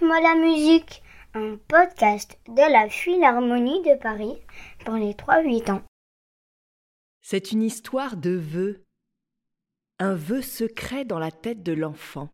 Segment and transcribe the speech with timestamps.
[0.00, 1.02] Chante-moi la musique,
[1.34, 4.38] un podcast de la Philharmonie de Paris
[4.84, 5.82] pour les 3-8 ans.
[7.20, 8.86] C'est une histoire de vœux,
[9.98, 12.30] un vœu secret dans la tête de l'enfant.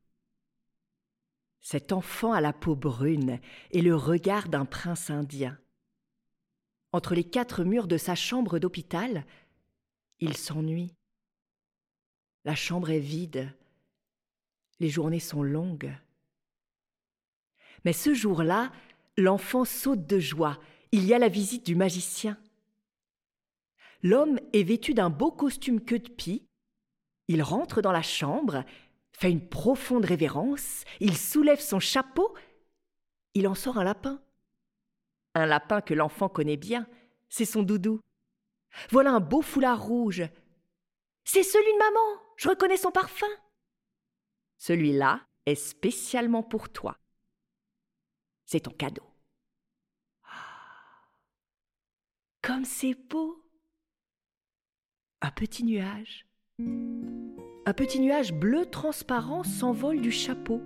[1.61, 3.41] Cet enfant a la peau brune
[3.73, 5.59] et le regard d'un prince indien.
[6.93, 9.25] Entre les quatre murs de sa chambre d'hôpital,
[10.21, 10.95] il s'ennuie.
[12.45, 13.53] La chambre est vide,
[14.79, 15.93] les journées sont longues.
[17.87, 18.73] Mais ce jour-là,
[19.17, 20.59] l'enfant saute de joie.
[20.91, 22.37] Il y a la visite du magicien.
[24.03, 26.49] L'homme est vêtu d'un beau costume queue de pie.
[27.29, 28.65] Il rentre dans la chambre,
[29.13, 32.35] fait une profonde révérence, il soulève son chapeau,
[33.35, 34.21] il en sort un lapin.
[35.37, 36.89] Un lapin que l'enfant connaît bien,
[37.29, 38.01] c'est son doudou.
[38.91, 40.25] Voilà un beau foulard rouge.
[41.23, 43.31] C'est celui de maman, je reconnais son parfum.
[44.59, 46.99] Celui-là est spécialement pour toi.
[48.47, 49.03] C'est ton cadeau.
[52.43, 53.43] Comme c'est beau.
[55.21, 56.27] Un petit nuage.
[56.61, 60.63] Un petit nuage bleu transparent s'envole du chapeau.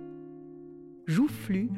[1.07, 1.71] Joufflu,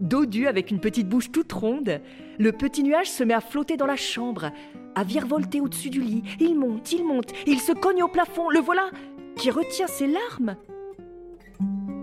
[0.00, 2.00] dodu avec une petite bouche toute ronde,
[2.38, 4.50] le petit nuage se met à flotter dans la chambre,
[4.94, 6.22] à virevolter au-dessus du lit.
[6.40, 8.48] Il monte, il monte, il se cogne au plafond.
[8.48, 8.90] Le voilà
[9.36, 10.56] qui retient ses larmes.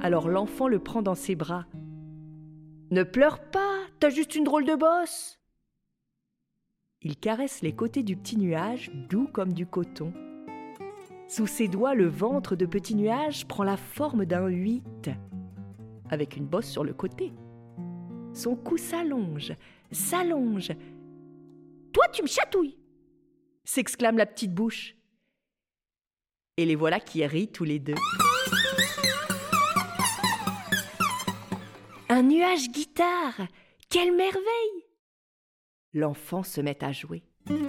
[0.01, 1.65] Alors l'enfant le prend dans ses bras.
[2.91, 5.39] Ne pleure pas, t'as juste une drôle de bosse.
[7.01, 10.13] Il caresse les côtés du petit nuage, doux comme du coton.
[11.27, 15.09] Sous ses doigts, le ventre de petit nuage prend la forme d'un huit,
[16.09, 17.33] avec une bosse sur le côté.
[18.33, 19.53] Son cou s'allonge,
[19.91, 20.71] s'allonge.
[21.93, 22.77] Toi, tu me chatouilles
[23.67, 24.95] s'exclame la petite bouche.
[26.55, 27.95] Et les voilà qui rient tous les deux.
[32.17, 33.47] Un nuage guitare
[33.91, 34.85] Quelle merveille
[35.93, 37.21] L'enfant se met à jouer.
[37.47, 37.59] Moi,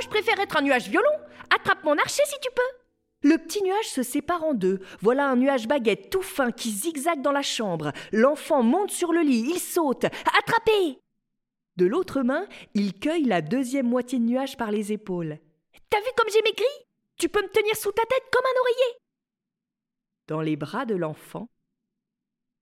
[0.00, 1.04] je préfère être un nuage violon.
[1.54, 2.79] Attrape mon archer si tu peux.
[3.22, 4.80] Le petit nuage se sépare en deux.
[5.00, 7.92] Voilà un nuage baguette tout fin qui zigzague dans la chambre.
[8.12, 10.04] L'enfant monte sur le lit, il saute.
[10.38, 10.98] Attrapé
[11.76, 15.38] De l'autre main, il cueille la deuxième moitié de nuage par les épaules.
[15.90, 16.64] T'as vu comme j'ai maigri?
[17.18, 19.00] Tu peux me tenir sous ta tête comme un oreiller
[20.26, 21.50] Dans les bras de l'enfant,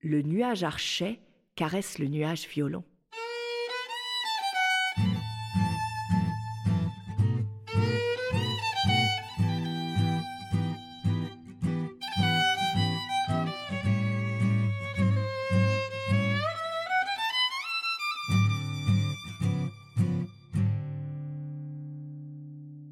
[0.01, 1.21] le nuage archet
[1.55, 2.83] caresse le nuage violon.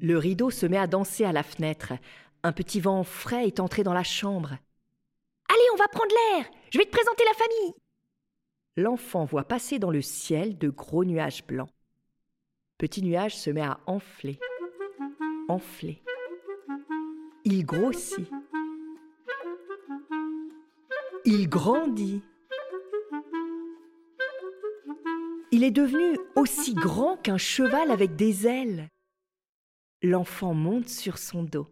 [0.00, 1.92] Le rideau se met à danser à la fenêtre.
[2.42, 4.56] Un petit vent frais est entré dans la chambre.
[5.48, 6.46] Allez, on va prendre l'air.
[6.70, 7.74] Je vais te présenter la famille.
[8.76, 11.70] L'enfant voit passer dans le ciel de gros nuages blancs.
[12.76, 14.38] Petit nuage se met à enfler,
[15.48, 16.00] enfler.
[17.44, 18.30] Il grossit.
[21.24, 22.22] Il grandit.
[25.50, 28.88] Il est devenu aussi grand qu'un cheval avec des ailes.
[30.00, 31.66] L'enfant monte sur son dos.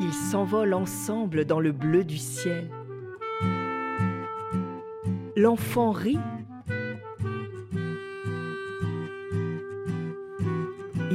[0.00, 2.70] Ils s'envolent ensemble dans le bleu du ciel.
[5.36, 6.18] L'enfant rit.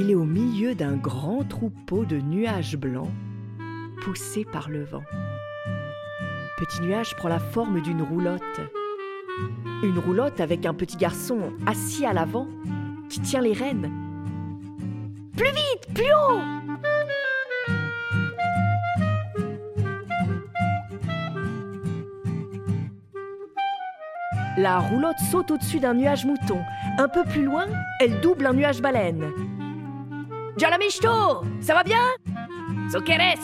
[0.01, 3.11] Il est au milieu d'un grand troupeau de nuages blancs
[4.01, 5.03] poussés par le vent.
[6.57, 8.61] Petit nuage prend la forme d'une roulotte.
[9.83, 12.47] Une roulotte avec un petit garçon assis à l'avant
[13.09, 13.91] qui tient les rênes.
[15.35, 16.39] Plus vite, plus haut
[24.57, 26.61] La roulotte saute au-dessus d'un nuage mouton.
[26.97, 27.65] Un peu plus loin,
[27.99, 29.25] elle double un nuage baleine.
[30.57, 32.03] Jalamisto, ça va bien
[32.91, 33.39] So quieres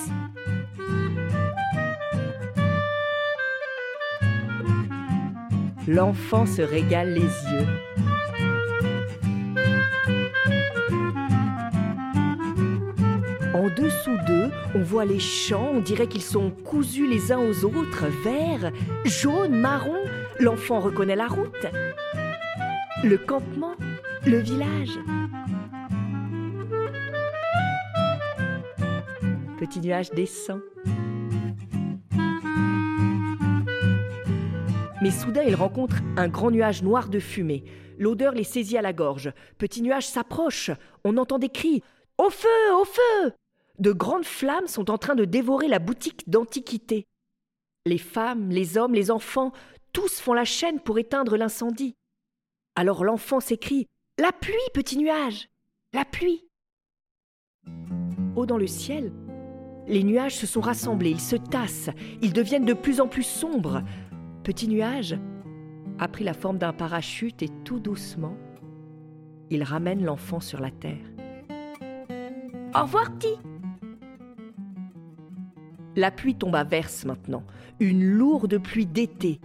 [5.88, 7.68] L'enfant se régale les yeux.
[13.54, 17.66] En dessous d'eux, on voit les champs, on dirait qu'ils sont cousus les uns aux
[17.66, 18.72] autres, verts,
[19.06, 20.04] jaunes, marrons.
[20.40, 21.68] L'enfant reconnaît la route.
[23.04, 23.76] Le campement,
[24.26, 24.98] le village.
[29.66, 30.62] Petit nuage descend.
[35.02, 37.64] Mais soudain, il rencontre un grand nuage noir de fumée.
[37.98, 39.34] L'odeur les saisit à la gorge.
[39.58, 40.70] Petit nuage s'approche.
[41.04, 41.82] On entend des cris.
[42.20, 42.48] Au feu,
[42.80, 43.34] au feu
[43.80, 47.08] De grandes flammes sont en train de dévorer la boutique d'antiquité.
[47.88, 49.52] Les femmes, les hommes, les enfants,
[49.94, 51.96] tous font la chaîne pour éteindre l'incendie.
[52.76, 53.88] Alors l'enfant s'écrie
[54.20, 55.50] La pluie, petit nuage
[55.92, 56.46] La pluie
[58.36, 59.12] Haut dans le ciel,
[59.88, 61.90] les nuages se sont rassemblés, ils se tassent,
[62.22, 63.84] ils deviennent de plus en plus sombres.
[64.44, 65.18] Petit nuage
[66.00, 68.36] a pris la forme d'un parachute et tout doucement,
[69.50, 71.06] il ramène l'enfant sur la terre.
[72.76, 73.38] Au revoir, petit
[75.96, 77.44] La pluie tombe à verse maintenant,
[77.80, 79.40] une lourde pluie d'été,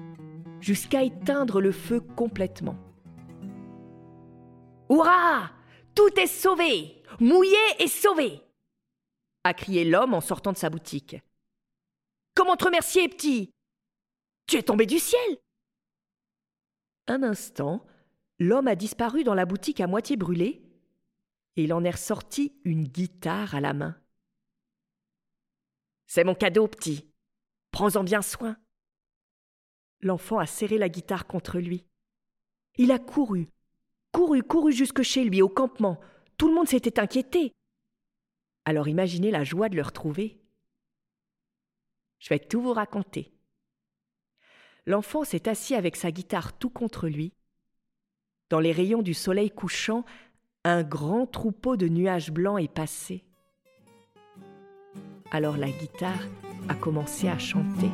[0.61, 2.77] jusqu'à éteindre le feu complètement.
[4.89, 5.51] Hurrah
[5.95, 8.41] Tout est sauvé Mouillé et sauvé
[9.45, 11.17] a crié l'homme en sortant de sa boutique.
[12.35, 13.53] Comment te remercier, petit?
[14.47, 15.39] Tu es tombé du ciel
[17.07, 17.87] Un instant,
[18.39, 20.63] l'homme a disparu dans la boutique à moitié brûlée,
[21.57, 23.97] et il en est ressorti une guitare à la main.
[26.07, 27.09] C'est mon cadeau, petit.
[27.71, 28.57] Prends-en bien soin.
[30.01, 31.85] L'enfant a serré la guitare contre lui.
[32.77, 33.49] Il a couru,
[34.13, 36.01] couru, couru jusque chez lui, au campement.
[36.37, 37.53] Tout le monde s'était inquiété.
[38.65, 40.39] Alors imaginez la joie de le retrouver.
[42.19, 43.33] Je vais tout vous raconter.
[44.87, 47.33] L'enfant s'est assis avec sa guitare tout contre lui.
[48.49, 50.05] Dans les rayons du soleil couchant,
[50.65, 53.25] un grand troupeau de nuages blancs est passé.
[55.31, 56.27] Alors la guitare
[56.69, 57.91] a commencé à chanter.